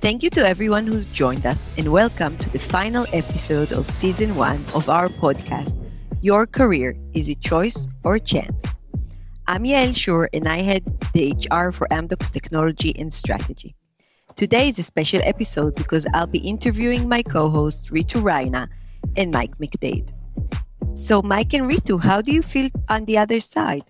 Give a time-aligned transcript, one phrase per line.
[0.00, 4.34] Thank you to everyone who's joined us, and welcome to the final episode of season
[4.34, 5.78] one of our podcast,
[6.20, 8.56] Your Career Is It Choice or Chance?
[9.46, 10.82] I'm Yael Shur, and I head
[11.12, 13.76] the HR for Amdocs Technology and Strategy.
[14.36, 18.68] Today is a special episode because I'll be interviewing my co host Reetu Raina
[19.16, 20.12] and Mike MacDade.
[20.94, 23.82] So, Mike and Reetu, how do you feel on the other side?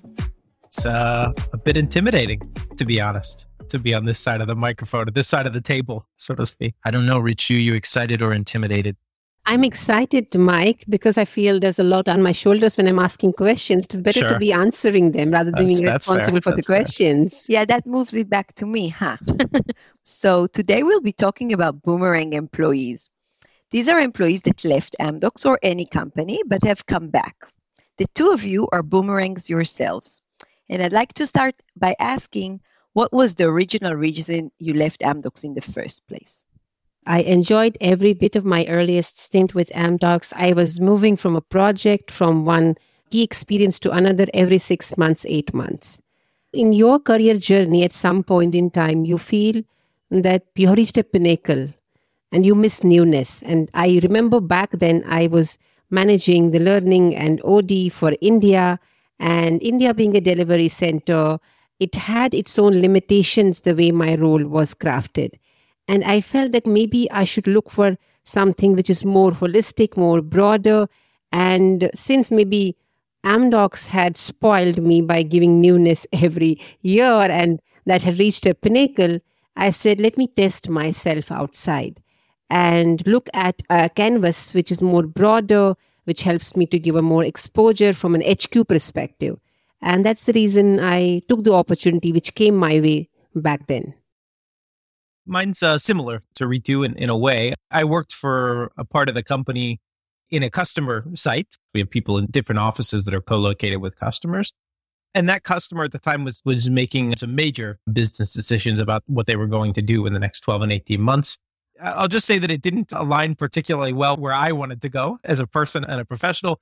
[0.64, 2.40] It's uh, a bit intimidating,
[2.76, 5.52] to be honest, to be on this side of the microphone, or this side of
[5.52, 6.74] the table, so to speak.
[6.84, 8.96] I don't know, Reetu, you excited or intimidated?
[9.44, 13.32] I'm excited, Mike, because I feel there's a lot on my shoulders when I'm asking
[13.32, 13.86] questions.
[13.86, 14.28] It's better Sure.
[14.28, 16.16] to be answering them rather than That's- being that's fair.
[16.16, 16.76] responsible for the fair.
[16.76, 17.46] questions.
[17.48, 19.16] Yeah, that moves it back to me, huh?
[20.04, 23.10] so today we'll be talking about boomerang employees.
[23.72, 27.34] These are employees that left Amdocs or any company but have come back.
[27.98, 30.22] The two of you are boomerangs yourselves.
[30.68, 32.60] And I'd like to start by asking
[32.92, 36.44] what was the original reason you left Amdocs in the first place?
[37.06, 40.32] I enjoyed every bit of my earliest stint with Amdocs.
[40.36, 42.76] I was moving from a project from one
[43.10, 46.00] key experience to another every six months, eight months.
[46.52, 49.62] In your career journey, at some point in time, you feel
[50.10, 51.68] that you reached a pinnacle
[52.30, 53.42] and you miss newness.
[53.42, 55.58] And I remember back then I was
[55.90, 58.78] managing the learning and OD for India,
[59.18, 61.38] and India being a delivery center,
[61.78, 65.32] it had its own limitations the way my role was crafted.
[65.88, 70.22] And I felt that maybe I should look for something which is more holistic, more
[70.22, 70.88] broader.
[71.32, 72.76] And since maybe
[73.24, 79.18] Amdocs had spoiled me by giving newness every year and that had reached a pinnacle,
[79.56, 82.00] I said, let me test myself outside
[82.48, 87.02] and look at a canvas which is more broader, which helps me to give a
[87.02, 89.38] more exposure from an HQ perspective.
[89.80, 93.94] And that's the reason I took the opportunity which came my way back then.
[95.26, 97.54] Mine's uh, similar to Reetu in, in a way.
[97.70, 99.80] I worked for a part of the company
[100.30, 101.56] in a customer site.
[101.74, 104.52] We have people in different offices that are co-located with customers.
[105.14, 109.26] And that customer at the time was, was making some major business decisions about what
[109.26, 111.36] they were going to do in the next 12 and 18 months.
[111.80, 115.38] I'll just say that it didn't align particularly well where I wanted to go as
[115.38, 116.60] a person and a professional.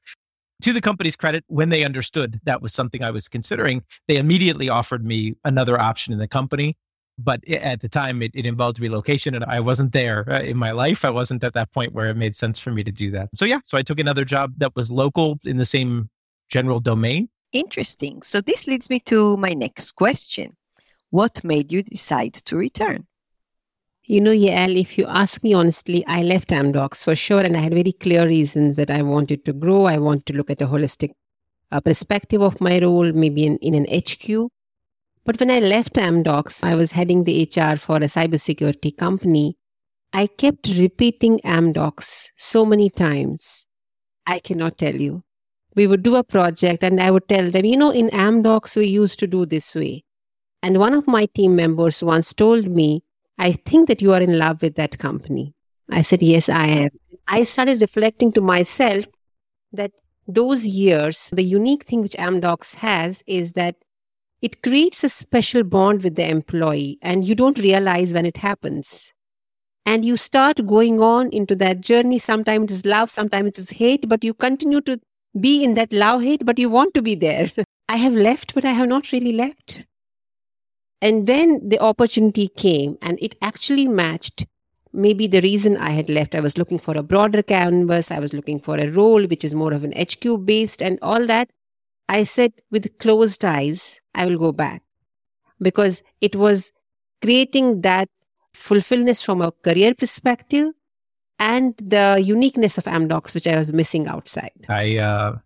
[0.62, 4.68] To the company's credit, when they understood that was something I was considering, they immediately
[4.68, 6.76] offered me another option in the company
[7.24, 10.70] but at the time it, it involved relocation and i wasn't there uh, in my
[10.70, 13.28] life i wasn't at that point where it made sense for me to do that
[13.34, 16.08] so yeah so i took another job that was local in the same
[16.48, 18.22] general domain Interesting.
[18.22, 20.56] So this leads me to my next question.
[21.10, 23.06] What made you decide to return?
[24.04, 27.60] You know, Yael, if you ask me honestly, I left Amdocs for sure, and I
[27.60, 29.86] had very clear reasons that I wanted to grow.
[29.86, 31.10] I want to look at a holistic
[31.72, 34.48] uh, perspective of my role, maybe in, in an HQ.
[35.24, 39.56] But when I left Amdocs, I was heading the HR for a cybersecurity company.
[40.12, 43.66] I kept repeating Amdocs so many times.
[44.26, 45.22] I cannot tell you.
[45.76, 48.86] We would do a project, and I would tell them, you know, in Amdocs, we
[48.86, 50.04] used to do this way.
[50.62, 53.02] And one of my team members once told me,
[53.38, 55.54] I think that you are in love with that company.
[55.90, 56.90] I said, Yes, I am.
[57.26, 59.06] I started reflecting to myself
[59.72, 59.92] that
[60.26, 63.76] those years, the unique thing which Amdocs has is that
[64.42, 69.12] it creates a special bond with the employee, and you don't realize when it happens.
[69.86, 72.18] And you start going on into that journey.
[72.18, 75.00] Sometimes it's love, sometimes it's hate, but you continue to
[75.38, 77.50] be in that love hate, but you want to be there.
[77.88, 79.84] I have left, but I have not really left.
[81.02, 84.46] And then the opportunity came, and it actually matched
[84.92, 86.34] maybe the reason I had left.
[86.34, 89.54] I was looking for a broader canvas, I was looking for a role which is
[89.54, 91.48] more of an HQ based, and all that.
[92.10, 94.82] I said, with closed eyes, I will go back.
[95.62, 96.72] Because it was
[97.22, 98.08] creating that
[98.52, 100.66] fulfillment from a career perspective
[101.38, 104.58] and the uniqueness of Amdocs, which I was missing outside.
[104.68, 105.38] i uh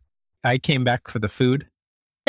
[0.43, 1.66] i came back for the food.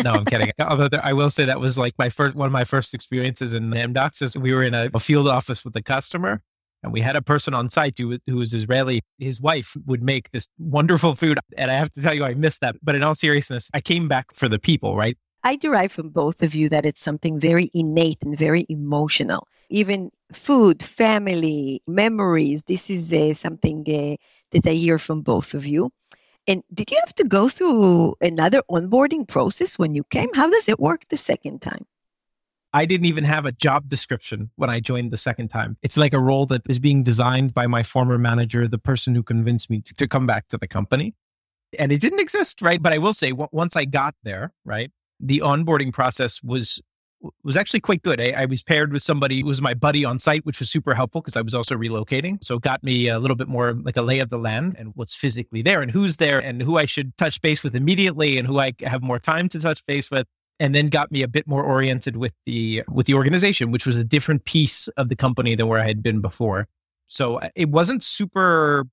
[0.03, 0.51] No i'm kidding.
[0.59, 3.53] Although there, i will say that was like my first one of my first experiences
[3.53, 6.41] in amdocs is we were in a, a field office with a customer
[6.85, 9.01] and we had a person on site who, who was Israeli.
[9.17, 11.39] His wife would make this wonderful food.
[11.57, 12.75] And I have to tell you, I missed that.
[12.81, 15.17] But in all seriousness, I came back for the people, right?
[15.43, 19.47] I derive from both of you that it's something very innate and very emotional.
[19.69, 24.15] Even food, family, memories, this is uh, something uh,
[24.51, 25.91] that I hear from both of you.
[26.47, 30.29] And did you have to go through another onboarding process when you came?
[30.35, 31.85] How does it work the second time?
[32.75, 35.77] I didn't even have a job description when I joined the second time.
[35.81, 39.23] It's like a role that is being designed by my former manager, the person who
[39.23, 41.15] convinced me to, to come back to the company.
[41.79, 42.81] And it didn't exist, right?
[42.81, 44.91] But I will say, w- once I got there, right,
[45.21, 46.81] the onboarding process was
[47.43, 48.21] was actually quite good.
[48.21, 50.93] I, I, was paired with somebody who was my buddy on site, which was super
[50.93, 52.37] helpful because I was also relocating.
[52.43, 54.91] So it got me a little bit more like a lay of the land and
[54.95, 58.45] what's physically there and who's there and who I should touch base with immediately and
[58.45, 60.27] who I have more time to touch base with.
[60.59, 63.97] And then got me a bit more oriented with the with the organization, which was
[63.97, 66.67] a different piece of the company than where I had been before.
[67.05, 68.85] So uh, it wasn't super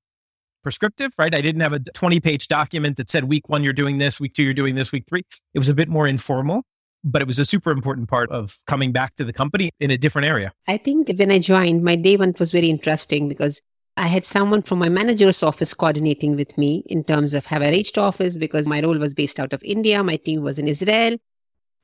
[0.64, 1.34] prescriptive, right?
[1.34, 4.32] I didn't have a 20 page document that said week one, you're doing this, week
[4.34, 5.22] two, you're doing this, week three.
[5.54, 6.64] It was a bit more informal
[7.04, 9.98] but it was a super important part of coming back to the company in a
[9.98, 10.52] different area.
[10.68, 13.60] I think when I joined, my day one was very interesting because
[13.96, 17.70] I had someone from my manager's office coordinating with me in terms of have I
[17.70, 21.16] reached office because my role was based out of India, my team was in Israel,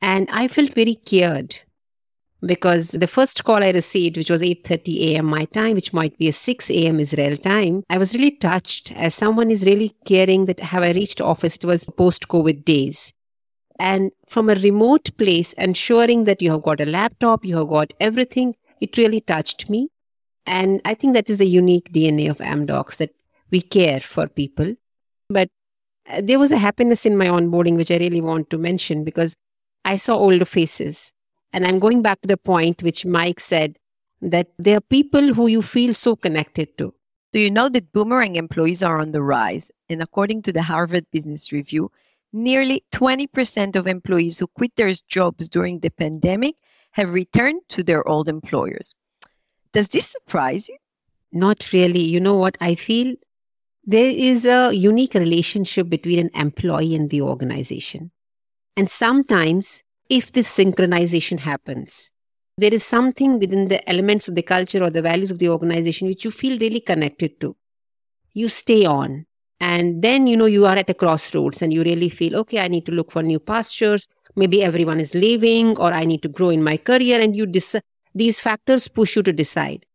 [0.01, 1.61] and I felt very cared
[2.41, 5.27] because the first call I received, which was 8:30 a.m.
[5.27, 7.01] my time, which might be a 6 a.m.
[7.01, 11.21] Israel time, I was really touched as someone is really caring that have I reached
[11.21, 11.57] office.
[11.57, 13.13] It was post-COVID days,
[13.79, 17.93] and from a remote place, ensuring that you have got a laptop, you have got
[18.01, 19.89] everything, it really touched me.
[20.47, 23.15] And I think that is the unique DNA of Amdocs that
[23.51, 24.75] we care for people.
[25.29, 25.49] But
[26.09, 29.37] uh, there was a happiness in my onboarding, which I really want to mention because
[29.89, 31.15] I saw older faces.
[31.55, 33.79] And I'm going back to the point which Mike said
[34.21, 36.93] that there are people who you feel so connected to.
[37.33, 39.71] Do you know that boomerang employees are on the rise?
[39.89, 41.91] And according to the Harvard Business Review,
[42.35, 46.57] nearly 20% of employees who quit their jobs during the pandemic
[46.91, 48.95] have returned to their old employers.
[49.73, 50.77] Does this surprise you?
[51.33, 52.03] Not really.
[52.03, 52.59] You know what?
[52.61, 53.15] I feel
[53.85, 58.11] there is a unique relationship between an employee and the organization.
[58.79, 62.13] And sometimes, if this synchronization happens,
[62.57, 66.07] there is something within the elements of the culture or the values of the organization
[66.07, 67.57] which you feel really connected to.
[68.35, 69.27] You stay on
[69.59, 72.69] and then, you know, you are at a crossroads and you really feel, okay, I
[72.69, 74.07] need to look for new pastures.
[74.37, 77.21] Maybe everyone is leaving or I need to grow in my career.
[77.21, 77.83] And you dis-
[78.15, 79.87] these factors push you to decide.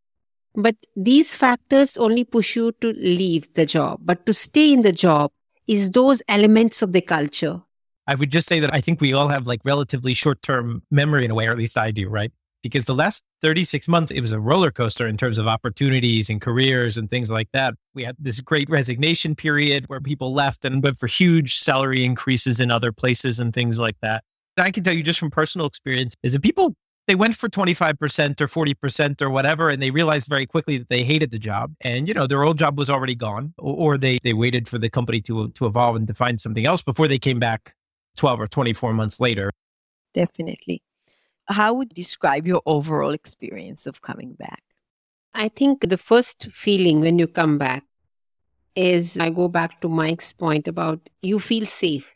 [0.55, 4.01] But these factors only push you to leave the job.
[4.03, 5.31] But to stay in the job
[5.67, 7.61] is those elements of the culture.
[8.07, 11.25] I would just say that I think we all have like relatively short term memory
[11.25, 12.31] in a way, or at least I do, right?
[12.63, 16.41] because the last 36 months, it was a roller coaster in terms of opportunities and
[16.41, 17.75] careers and things like that.
[17.93, 22.59] We had this great resignation period where people left and went for huge salary increases
[22.59, 24.23] in other places and things like that.
[24.57, 26.73] And I can tell you just from personal experience is that people,
[27.05, 31.03] they went for 25% or 40% or whatever, and they realized very quickly that they
[31.03, 31.73] hated the job.
[31.81, 34.89] And, you know, their old job was already gone, or, they, they waited for the
[34.89, 37.73] company to, to evolve and to find something else before they came back
[38.15, 39.51] 12 or 24 months later.
[40.13, 40.81] Definitely
[41.47, 44.63] how would you describe your overall experience of coming back?
[45.33, 47.83] I think the first feeling when you come back
[48.75, 52.15] is I go back to Mike's point about you feel safe.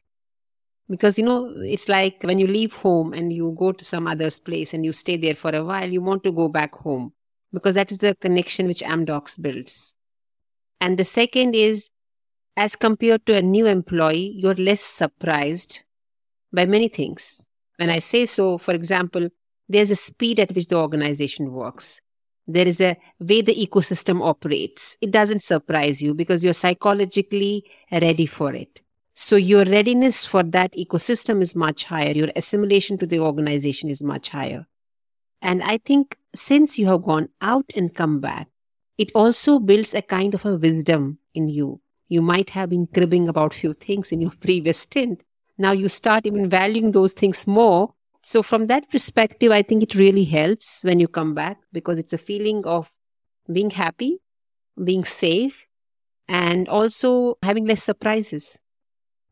[0.90, 4.40] Because, you know, it's like when you leave home and you go to some other's
[4.40, 7.12] place and you stay there for a while, you want to go back home
[7.52, 9.96] because that is the connection which Amdocs builds.
[10.80, 11.90] And the second is,
[12.56, 15.82] as compared to a new employee, you're less surprised
[16.58, 17.46] by many things.
[17.78, 19.30] When I say so, for example,
[19.70, 22.02] there's a speed at which the organization works.
[22.48, 24.98] There is a way the ecosystem operates.
[25.00, 28.82] It doesn't surprise you because you're psychologically ready for it.
[29.14, 32.12] So your readiness for that ecosystem is much higher.
[32.12, 34.66] Your assimilation to the organization is much higher.
[35.42, 38.48] And I think since you have gone out and come back,
[38.98, 41.82] it also builds a kind of a wisdom in you.
[42.08, 45.24] You might have been cribbing about few things in your previous stint,
[45.58, 47.94] now you start even valuing those things more.
[48.22, 52.14] So, from that perspective, I think it really helps when you come back because it's
[52.14, 52.92] a feeling of
[53.52, 54.20] being happy,
[54.84, 55.68] being safe,
[56.28, 58.60] and also having less surprises.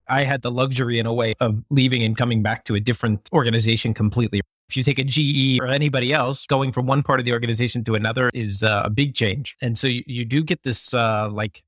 [0.07, 3.27] I had the luxury in a way of leaving and coming back to a different
[3.33, 4.41] organization completely.
[4.69, 7.83] If you take a GE or anybody else, going from one part of the organization
[7.85, 9.55] to another is uh, a big change.
[9.61, 11.64] And so you, you do get this uh, like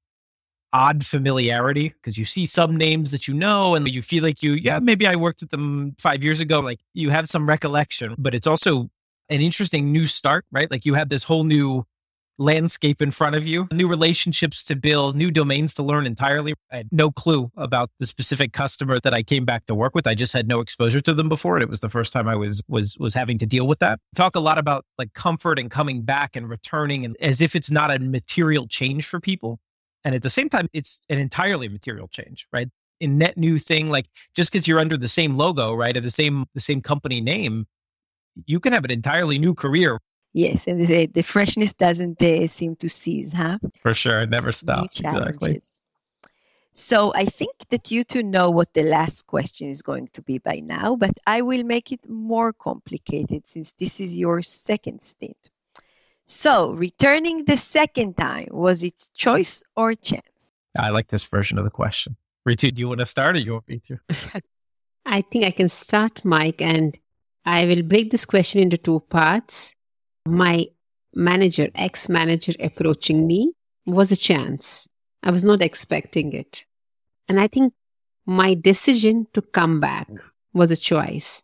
[0.74, 4.54] odd familiarity because you see some names that you know and you feel like you,
[4.54, 6.60] yeah, maybe I worked with them five years ago.
[6.60, 8.90] Like you have some recollection, but it's also
[9.30, 10.70] an interesting new start, right?
[10.70, 11.86] Like you have this whole new
[12.40, 16.54] landscape in front of you, new relationships to build, new domains to learn entirely.
[16.72, 20.08] I had no clue about the specific customer that I came back to work with.
[20.08, 21.56] I just had no exposure to them before.
[21.56, 24.00] And it was the first time I was was was having to deal with that.
[24.16, 27.72] Talk a lot about like comfort and coming back and returning and as if it's
[27.72, 29.60] not a material change for people.
[30.08, 32.70] And at the same time, it's an entirely material change, right?
[33.02, 36.10] In net new thing, like just because you're under the same logo, right, or the
[36.10, 37.68] same the same company name,
[38.46, 40.00] you can have an entirely new career.
[40.32, 43.58] Yes, and the, the freshness doesn't uh, seem to cease, huh?
[43.82, 44.22] For sure.
[44.22, 45.02] It never stops.
[45.02, 45.60] Exactly.
[46.72, 50.38] So I think that you two know what the last question is going to be
[50.38, 55.50] by now, but I will make it more complicated since this is your second stint.
[56.27, 60.24] So returning the second time, was it choice or chance?
[60.77, 62.17] I like this version of the question.
[62.48, 63.98] Reetu, do you want to start or you want me to?
[65.05, 67.00] I think I can start, Mike, and
[67.46, 69.74] I will break this question into two parts.
[70.25, 70.67] My
[71.15, 73.53] manager, ex manager approaching me
[73.86, 74.89] was a chance.
[75.24, 76.65] I was not expecting it.
[77.29, 77.74] And I think
[78.25, 80.10] my decision to come back
[80.53, 81.43] was a choice.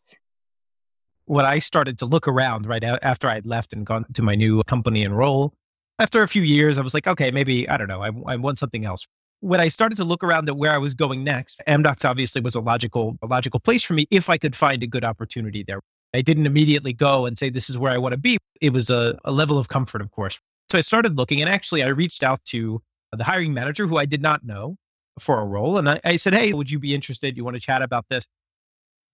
[1.25, 4.61] When I started to look around right after I'd left and gone to my new
[4.63, 5.53] company and role,
[5.99, 8.57] after a few years, I was like, okay, maybe, I don't know, I, I want
[8.57, 9.07] something else.
[9.39, 12.55] When I started to look around at where I was going next, Amdocs obviously was
[12.55, 15.79] a logical, a logical place for me if I could find a good opportunity there.
[16.13, 18.37] I didn't immediately go and say, this is where I want to be.
[18.61, 20.39] It was a, a level of comfort, of course.
[20.71, 24.05] So I started looking and actually I reached out to the hiring manager who I
[24.05, 24.77] did not know
[25.19, 25.77] for a role.
[25.77, 27.37] And I, I said, Hey, would you be interested?
[27.37, 28.27] You want to chat about this?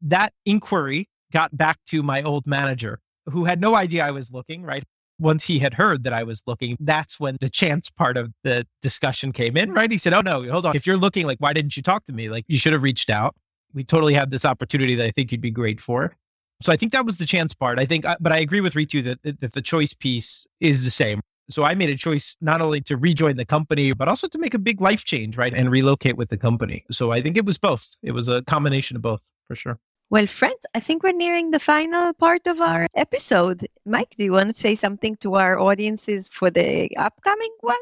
[0.02, 4.64] That inquiry got back to my old manager who had no idea I was looking,
[4.64, 4.84] right?
[5.20, 8.66] Once he had heard that I was looking, that's when the chance part of the
[8.82, 9.92] discussion came in, right?
[9.92, 10.76] He said, Oh, no, hold on.
[10.76, 12.30] If you're looking, like, why didn't you talk to me?
[12.30, 13.36] Like, you should have reached out.
[13.74, 16.16] We totally had this opportunity that I think you'd be great for.
[16.62, 17.80] So I think that was the chance part.
[17.80, 20.90] I think, uh, but I agree with Reetu that, that the choice piece is the
[20.90, 21.22] same.
[21.50, 24.54] So I made a choice not only to rejoin the company, but also to make
[24.54, 25.54] a big life change, right?
[25.54, 26.86] And relocate with the company.
[26.92, 27.96] So I think it was both.
[28.04, 29.80] It was a combination of both for sure.
[30.12, 33.68] Well, friends, I think we're nearing the final part of our episode.
[33.86, 37.78] Mike, do you want to say something to our audiences for the upcoming one?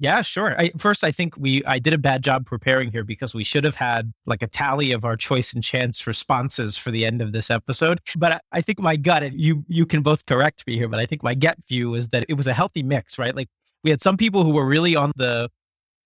[0.00, 0.58] Yeah, sure.
[0.58, 3.64] I, first, I think we I did a bad job preparing here because we should
[3.64, 7.32] have had like a tally of our choice and chance responses for the end of
[7.32, 8.00] this episode.
[8.16, 10.98] But I, I think my gut, and you you can both correct me here, but
[10.98, 13.36] I think my gut view is that it was a healthy mix, right?
[13.36, 13.48] Like
[13.84, 15.50] we had some people who were really on the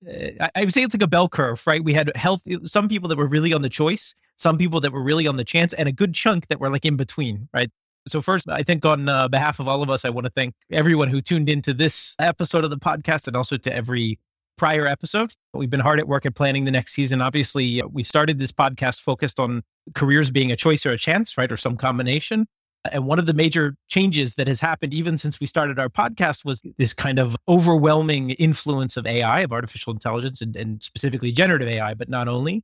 [0.07, 1.83] uh, I would say it's like a bell curve, right?
[1.83, 5.03] We had health, some people that were really on the choice, some people that were
[5.03, 7.71] really on the chance, and a good chunk that were like in between, right?
[8.07, 10.55] So, first, I think on uh, behalf of all of us, I want to thank
[10.71, 14.19] everyone who tuned into this episode of the podcast and also to every
[14.57, 15.33] prior episode.
[15.53, 17.21] We've been hard at work at planning the next season.
[17.21, 19.63] Obviously, we started this podcast focused on
[19.95, 21.51] careers being a choice or a chance, right?
[21.51, 22.47] Or some combination.
[22.93, 26.45] And one of the major changes that has happened even since we started our podcast
[26.45, 31.69] was this kind of overwhelming influence of AI, of artificial intelligence, and, and specifically generative
[31.69, 32.63] AI, but not only.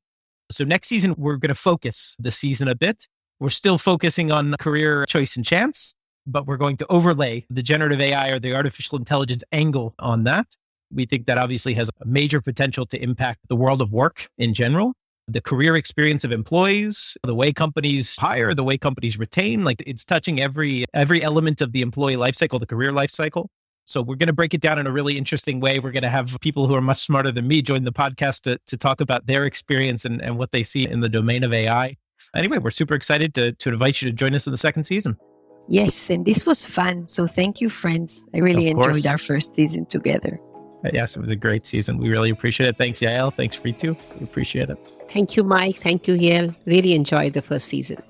[0.51, 3.07] So next season, we're going to focus the season a bit
[3.41, 5.95] we're still focusing on career choice and chance,
[6.27, 10.47] but we're going to overlay the generative AI or the artificial intelligence angle on that.
[10.93, 14.53] We think that obviously has a major potential to impact the world of work in
[14.53, 14.93] general,
[15.27, 20.05] the career experience of employees, the way companies hire, the way companies retain, like it's
[20.05, 23.47] touching every every element of the employee lifecycle, the career lifecycle.
[23.85, 25.81] So we're going to break it down in a really interesting way.
[25.81, 28.59] We're going to have people who are much smarter than me join the podcast to,
[28.67, 31.97] to talk about their experience and, and what they see in the domain of AI.
[32.35, 35.17] Anyway, we're super excited to, to invite you to join us in the second season.
[35.69, 37.07] Yes, and this was fun.
[37.09, 38.25] So thank you, friends.
[38.35, 40.39] I really enjoyed our first season together.
[40.85, 41.99] Uh, yes, it was a great season.
[41.99, 42.79] We really appreciate it.
[42.79, 43.35] Thanks, Yael.
[43.35, 43.97] Thanks, Reetu.
[44.19, 44.79] We appreciate it.
[45.11, 45.77] Thank you, Mike.
[45.77, 46.55] Thank you, Yael.
[46.67, 48.03] Really enjoyed the first season.